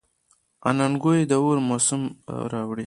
اننګو 0.67 1.11
یې 1.17 1.23
د 1.29 1.33
اور 1.43 1.57
موسم 1.67 2.01
راوړی. 2.51 2.79